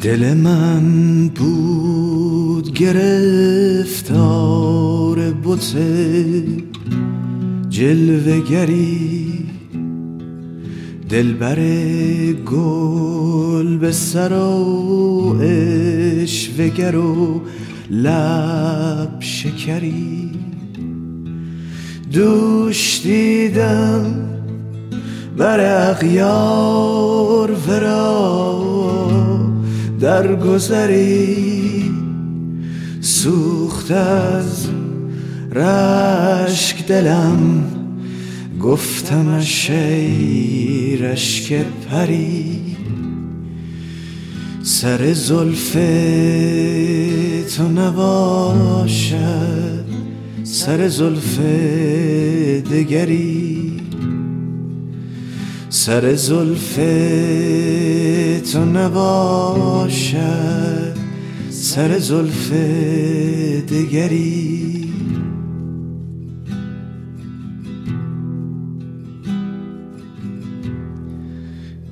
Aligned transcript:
دل 0.00 0.34
من 0.34 1.28
بود 1.28 2.72
گرفتار 2.72 4.08
بوت 5.30 5.76
جلوگری 7.68 9.46
دلبر 11.08 11.58
گل 12.32 13.76
به 13.76 13.92
سر 13.92 14.32
و 14.32 15.36
اشوگر 15.42 16.96
و 16.96 17.40
لب 17.90 19.20
شکری. 19.20 20.30
دوش 22.12 23.00
دیدم 23.02 24.04
بر 25.36 25.90
اغیار 25.90 27.52
ورا 27.68 28.62
در 30.00 30.36
گذری. 30.36 31.90
سوخت 33.00 33.90
از 33.90 34.68
رشک 35.52 36.86
دلم. 36.86 37.77
گفتم 38.62 39.40
ای 39.68 40.96
رشک 40.96 41.64
پری 41.90 42.76
سر 44.62 45.12
زلف 45.12 45.72
تو 47.56 47.68
نباشد 47.68 49.48
سر 50.42 50.88
زلف 50.88 51.38
دگری. 52.70 53.72
سر 55.70 56.14
زلف 56.14 56.74
تو 58.52 58.64
نباشد 58.64 60.18
سر 61.50 61.98
زلف 61.98 62.52
دگری. 63.70 64.77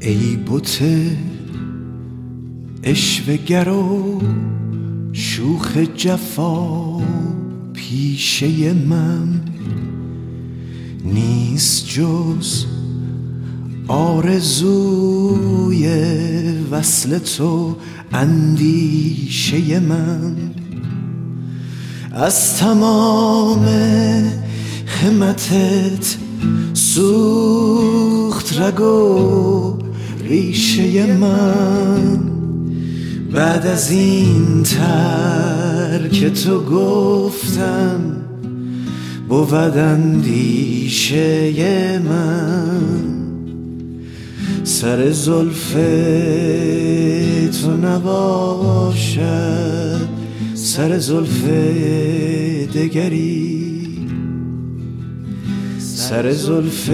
ای 0.06 0.36
بوت 0.36 0.82
اشوگر 2.82 3.68
و 3.68 4.20
شوخ 5.12 5.76
جفا 5.76 7.00
پیشه 7.72 8.72
من 8.72 9.40
نیست 11.04 11.88
جز 11.88 12.64
آرزوی 13.88 15.88
وصل 16.70 17.18
تو 17.18 17.76
اندیشه 18.12 19.80
من. 19.80 20.36
از 22.12 22.56
تمام 22.56 23.64
همتت 24.86 26.16
سوخت 26.74 28.60
رگ 28.60 28.80
و 28.80 29.85
ریشه 30.28 31.12
من 31.16 32.18
بعد 33.32 33.66
از 33.66 33.90
این 33.90 34.62
ترک 34.62 36.24
تو 36.24 36.60
گفتم 36.64 38.16
بود 39.28 39.54
اندیشه 39.78 41.52
من. 41.98 43.06
سر 44.64 45.10
زلف 45.10 45.72
تو 47.62 47.76
نباشد 47.76 49.26
سر 50.54 50.98
زلف 50.98 51.44
دگری. 52.74 53.65
سر 56.08 56.32
زلف 56.32 56.86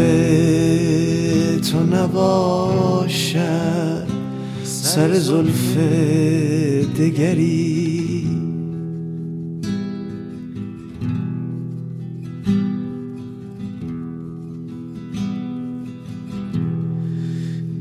تو 1.70 1.96
نباشد. 1.96 3.42
سر 4.64 5.12
زلف 5.12 5.76
دگری. 6.98 8.26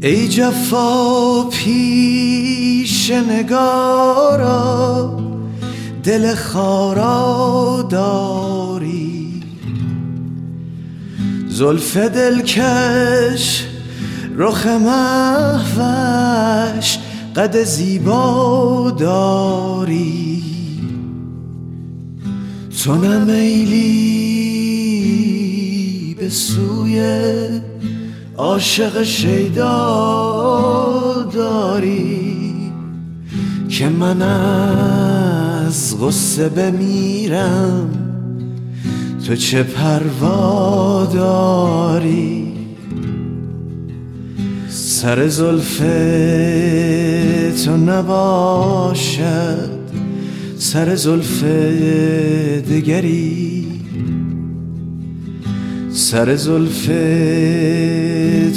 ای 0.02 0.28
جفا 0.28 1.44
پیش 1.44 3.12
نگارا 3.12 5.20
دل 6.04 6.36
خارا 6.36 7.88
داری 7.90 8.71
زلف 11.62 11.98
دلکش 11.98 13.66
رخ 14.38 14.68
محوش 14.68 16.18
قد 17.36 17.64
زیبا 17.64 18.96
داری. 19.00 20.44
تو 22.84 22.96
نمیلی 22.96 24.02
به 26.20 26.30
سوی 26.30 27.02
عاشق 28.38 29.04
شیدا 29.04 29.72
داری 31.34 32.72
که 33.70 33.90
من 33.90 34.22
از 34.22 35.98
غصه 36.00 36.50
بمیرم. 36.50 38.01
تو 39.32 39.38
چه 39.38 39.64
پروا 39.64 41.06
داری؟ 41.14 42.54
سر 44.70 45.28
زلف 45.28 45.78
تو 47.66 47.78
نباشد 47.78 49.70
سر 50.58 50.96
زلف 50.96 51.44
دگری. 52.70 53.68
سر 55.92 56.36
زلف 56.36 56.86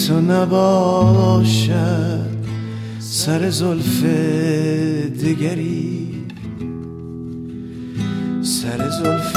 تو 0.06 0.20
نباشد 0.20 1.74
سر 2.98 3.50
زلف 3.50 4.04
دگری. 5.24 6.08
سر 8.42 8.90
زلف 8.90 9.36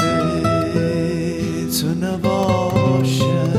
تو 1.80 1.88
نباشد 1.88 3.58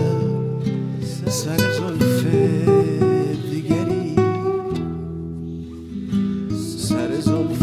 سر 1.27 1.57
زلف 1.57 2.25
دگری 3.51 4.15
سر 6.77 7.19
زلف 7.19 7.59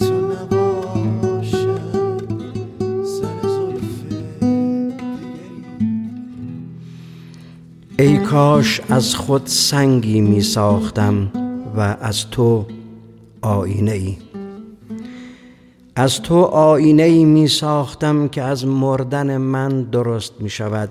تو 0.00 0.14
نباشد 0.32 1.80
سر 3.04 3.48
زلف 3.48 4.04
دگری 4.10 4.94
ای 7.98 8.18
کاش 8.18 8.80
از 8.88 9.14
خود 9.14 9.46
سنگی 9.46 10.20
می 10.20 10.40
ساختم 10.40 11.32
و 11.76 11.80
از 12.00 12.30
تو 12.30 12.66
آینه 13.42 13.92
ای 13.92 14.29
از 16.00 16.22
تو 16.22 16.42
آینه 16.42 17.02
ای 17.02 17.24
می 17.24 17.48
ساختم 17.48 18.28
که 18.28 18.42
از 18.42 18.66
مردن 18.66 19.36
من 19.36 19.82
درست 19.82 20.32
می 20.40 20.50
شود. 20.50 20.90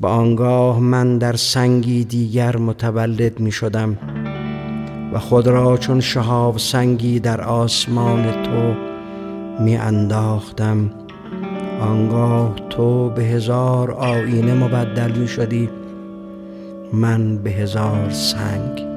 با 0.00 0.08
آنگاه 0.08 0.80
من 0.80 1.18
در 1.18 1.36
سنگی 1.36 2.04
دیگر 2.04 2.56
متولد 2.56 3.40
می 3.40 3.52
شدم 3.52 3.98
و 5.12 5.18
خود 5.18 5.46
را 5.46 5.76
چون 5.76 6.00
شهاب 6.00 6.58
سنگی 6.58 7.20
در 7.20 7.40
آسمان 7.40 8.42
تو 8.42 8.74
می 9.62 9.76
انداختم. 9.76 10.90
آنگاه 11.80 12.54
تو 12.70 13.10
به 13.10 13.22
هزار 13.22 13.90
آینه 13.90 14.54
مبدل 14.54 15.12
می 15.12 15.28
شدی. 15.28 15.70
من 16.92 17.38
به 17.38 17.50
هزار 17.50 18.10
سنگ 18.10 18.93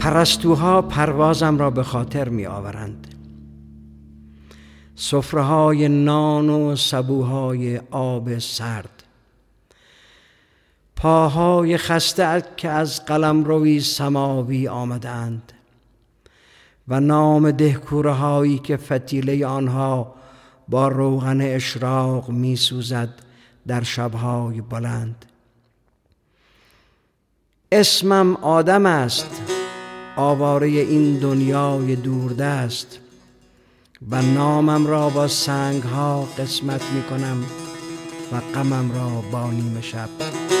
پرستوها 0.00 0.82
پروازم 0.82 1.58
را 1.58 1.70
به 1.70 1.82
خاطر 1.82 2.28
می 2.28 2.46
آورند 2.46 3.06
صفرهای 4.94 5.88
نان 5.88 6.50
و 6.50 6.76
سبوهای 6.76 7.80
آب 7.90 8.38
سرد. 8.38 9.04
پاهای 10.96 11.76
خسته 11.76 12.42
که 12.56 12.68
از 12.68 13.04
قلم 13.04 13.44
روی 13.44 13.80
سماوی 13.80 14.68
آمدند 14.68 15.52
و 16.88 17.00
نام 17.00 17.50
دهکورهایی 17.50 18.58
که 18.58 18.76
فتیله 18.76 19.46
آنها 19.46 20.14
با 20.68 20.88
روغن 20.88 21.40
اشراق 21.40 22.28
می 22.28 22.56
سوزد 22.56 23.08
در 23.66 23.82
شبهای 23.82 24.60
بلند. 24.60 25.24
اسمم 27.72 28.36
آدم 28.36 28.86
است 28.86 29.42
آواره 30.16 30.66
این 30.68 31.18
دنیای 31.18 31.96
دوردست 31.96 32.98
و 34.10 34.22
نامم 34.22 34.86
را 34.86 35.08
با 35.08 35.28
سنگ 35.28 35.82
ها 35.82 36.22
قسمت 36.22 36.82
می 36.92 37.02
کنم 37.02 37.44
و 38.32 38.40
غمم 38.54 38.92
را 38.92 39.08
با 39.30 39.50
نیم 39.50 39.80
شب. 39.80 40.57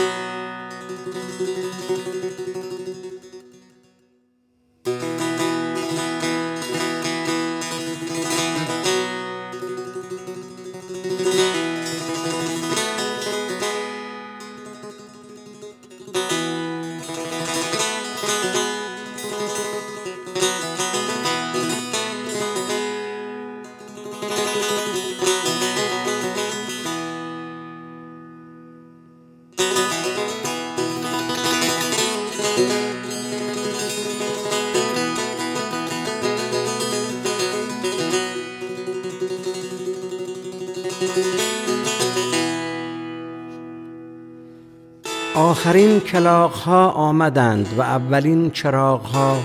آخرین 45.34 46.00
کلاق 46.00 46.52
ها 46.52 46.90
آمدند 46.90 47.74
و 47.76 47.80
اولین 47.80 48.50
چراغ 48.50 49.02
ها 49.02 49.36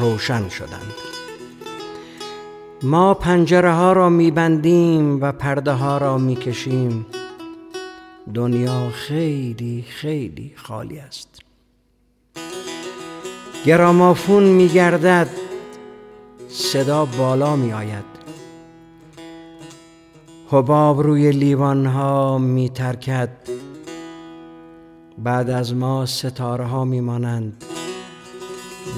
روشن 0.00 0.48
شدند. 0.48 0.92
ما 2.82 3.14
پنجره 3.14 3.72
ها 3.72 3.92
را 3.92 4.08
میبندیم 4.08 5.22
و 5.22 5.32
پرده 5.32 5.72
ها 5.72 5.98
را 5.98 6.18
می‌کشیم. 6.18 7.06
دنیا 8.34 8.90
خیلی 8.90 9.84
خیلی 9.88 10.52
خالی 10.56 10.98
است. 10.98 11.40
گرامافون 13.66 14.42
میگردد 14.42 15.28
صدا 16.48 17.04
بالا 17.04 17.56
می 17.56 17.72
آید 17.72 18.13
حباب 20.54 21.00
روی 21.00 21.30
لیوان 21.30 21.86
ها 21.86 22.38
می 22.38 22.68
ترکد 22.68 23.30
بعد 25.18 25.50
از 25.50 25.74
ما 25.74 26.06
ستاره 26.06 26.64
ها 26.64 26.84
می 26.84 27.00
مانند 27.00 27.64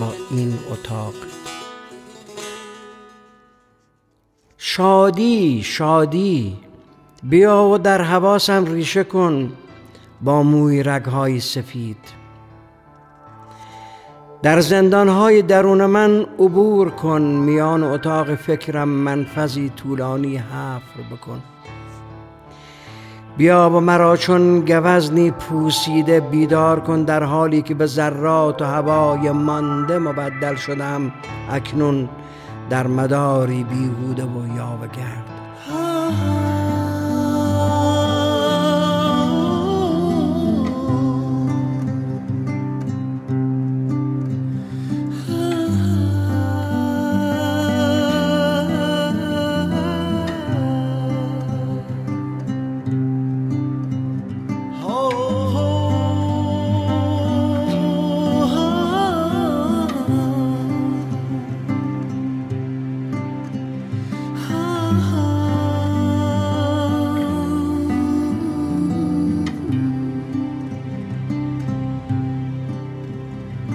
با 0.01 0.13
این 0.31 0.59
اتاق. 0.71 1.15
شادی 4.59 5.63
شادی 5.63 6.57
بیا 7.23 7.65
و 7.65 7.79
در 7.79 8.03
حواسم 8.03 8.65
ریشه 8.65 9.05
کن 9.05 9.53
با 10.23 10.43
موی 10.43 10.83
رگهای 10.83 11.41
سفید. 11.41 12.26
در 14.43 14.61
زندانهای 14.61 15.43
درون 15.43 15.87
من 15.87 16.27
عبور 16.39 16.91
کن 16.91 17.23
میان 17.23 17.83
اتاق 17.83 18.35
فکرم 18.35 18.89
منفذی 18.89 19.73
طولانی 19.77 20.37
حفر 20.37 21.03
بکن. 21.13 21.43
بیا 23.37 23.71
و 23.71 23.81
مرا 23.81 24.17
چون 24.17 24.61
گوزنی 24.61 25.31
پوسیده 25.31 26.21
بیدار 26.21 26.81
کن 26.81 27.03
در 27.03 27.23
حالی 27.23 27.63
که 27.63 27.75
به 27.75 27.87
ذرات 27.87 28.63
و 28.63 28.65
هوای 28.65 29.31
مانده 29.31 29.99
مبدل 29.99 30.55
شدم 30.55 31.13
اکنون 31.51 32.09
در 32.71 32.87
مداری 32.87 33.65
بیهوده 33.65 34.25
و 34.25 34.57
یاوه 34.57 34.87
گرد. 34.87 36.36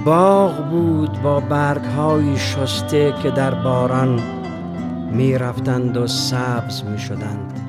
باغ 0.06 0.70
بود 0.70 1.22
با 1.22 1.40
برگ 1.40 1.84
های 1.84 2.38
شسته 2.38 3.14
که 3.24 3.32
در 3.32 3.54
باران 3.54 4.20
می 5.12 5.38
رفتند 5.38 5.98
و 5.98 6.08
سبز 6.08 6.84
می 6.84 7.00
شدند 7.00 7.60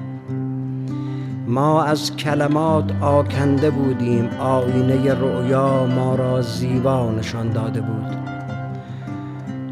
ما 1.47 1.83
از 1.83 2.17
کلمات 2.17 2.93
آکنده 3.01 3.71
بودیم 3.71 4.29
آینه 4.41 5.15
رؤیا 5.15 5.87
ما 5.87 6.15
را 6.15 6.43
زیبا 6.43 7.11
نشان 7.11 7.51
داده 7.51 7.81
بود. 7.81 8.17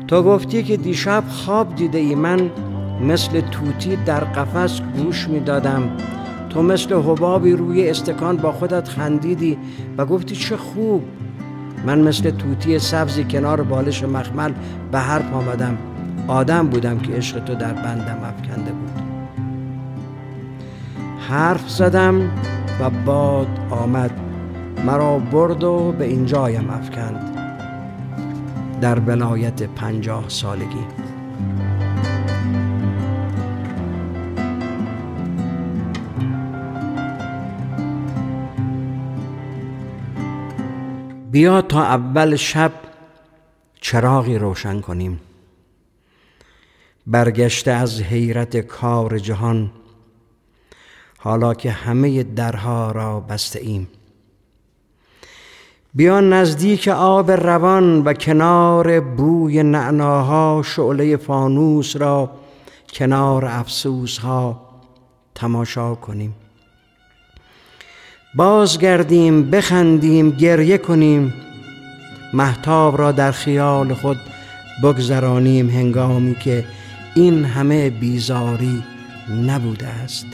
تو 0.09 0.23
گفتی 0.23 0.63
که 0.63 0.77
دیشب 0.77 1.25
خواب 1.29 1.75
دیده 1.75 1.99
ای 1.99 2.15
من 2.15 2.51
مثل 3.01 3.41
توتی 3.41 3.97
در 3.97 4.25
قفس 4.25 4.81
گوش 4.81 5.29
می 5.29 5.41
دادم 5.41 5.83
تو 6.51 6.63
مثل 6.63 6.95
حبابی 6.95 7.53
روی 7.53 7.91
استکان 7.91 8.37
با 8.37 8.53
خودت 8.53 8.89
خندیدی 8.89 9.59
و 9.99 10.07
گفتی 10.07 10.37
چه 10.37 10.57
خوب. 10.57 11.03
من 11.87 11.99
مثل 12.01 12.31
توتی 12.31 12.79
سبزی 12.79 13.25
کنار 13.25 13.63
بالش 13.63 14.05
مخمل 14.05 14.53
به 14.93 14.99
حرف 14.99 15.33
آمدم. 15.33 15.79
آدم 16.29 16.69
بودم 16.69 16.99
که 16.99 17.13
عشق 17.13 17.45
تو 17.45 17.55
در 17.55 17.73
بندم 17.73 18.19
افکنده 18.25 18.73
بود. 18.73 19.03
حرف 21.29 21.71
زدم 21.71 22.31
و 22.81 22.91
باد 22.91 23.49
آمد. 23.71 24.11
مرا 24.87 25.19
برد 25.19 25.65
و 25.65 25.93
به 25.99 26.05
اینجایم 26.05 26.71
افکند. 26.71 27.37
در 28.81 28.99
ولایت 28.99 29.63
پنجاه 29.63 30.25
سالگی. 30.29 30.87
بیا 41.31 41.63
تا 41.63 41.83
اول 41.83 42.37
شب 42.37 42.73
چراغی 43.81 44.39
روشن 44.39 44.81
کنیم. 44.81 45.21
برگشته 47.07 47.71
از 47.71 48.03
حیرت 48.03 48.57
کار 48.57 49.19
جهان 49.19 49.71
حالا 51.19 51.55
که 51.55 51.71
همه 51.71 52.23
درها 52.23 52.93
را 52.93 53.21
بسته 53.21 53.61
ایم. 53.61 53.89
بیا 55.95 56.21
نزدیک 56.21 56.89
آب 56.89 57.31
روان 57.31 58.03
و 58.05 58.13
کنار 58.13 59.01
بوی 59.01 59.63
نعناها 59.63 60.63
شعله 60.65 61.17
فانوس 61.17 61.97
را 61.97 62.31
کنار 62.93 63.45
افسوس 63.45 64.19
ها 64.19 64.61
تماشا 65.35 65.95
کنیم. 65.95 66.35
بازگردیم 68.35 69.51
بخندیم 69.51 70.31
گریه 70.31 70.79
کنیم. 70.79 71.33
محتاب 72.33 72.99
را 72.99 73.13
در 73.13 73.33
خیال 73.33 73.95
خود 73.95 74.17
بگذرانیم 74.83 75.71
هنگامی 75.71 76.35
که 76.35 76.65
این 77.15 77.45
همه 77.45 77.91
بیزاری 77.91 78.83
نبوده 79.47 79.87
است. 79.87 80.27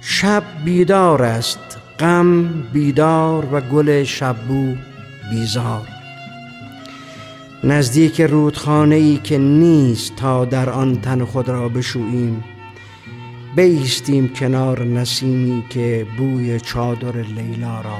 شب 0.00 0.42
بیدار 0.64 1.22
است 1.22 1.78
غم 1.98 2.48
بیدار 2.72 3.54
و 3.54 3.60
گل 3.60 4.04
شبو 4.04 4.74
بیزار. 5.30 5.88
نزدیک 7.64 8.20
رودخانه 8.20 8.94
ای 8.94 9.16
که 9.16 9.38
نیست 9.38 10.16
تا 10.16 10.44
در 10.44 10.70
آن 10.70 11.00
تن 11.00 11.24
خود 11.24 11.48
را 11.48 11.68
بشوییم. 11.68 12.44
بیستیم 13.56 14.28
کنار 14.28 14.84
نسیمی 14.84 15.64
که 15.70 16.06
بوی 16.16 16.60
چادر 16.60 17.16
لیلا 17.16 17.80
را 17.80 17.98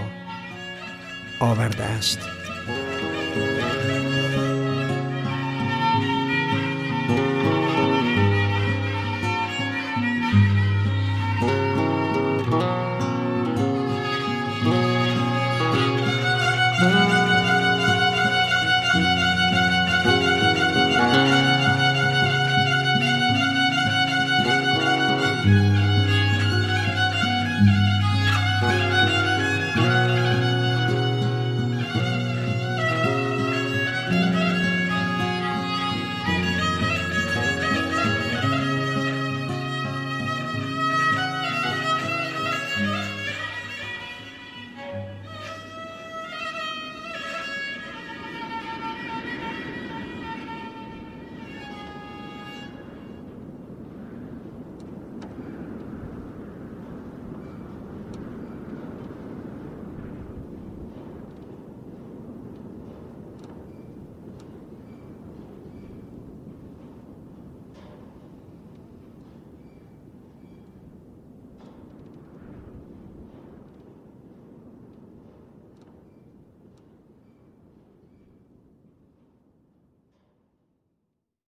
آورده 1.41 1.85
است. 1.85 2.19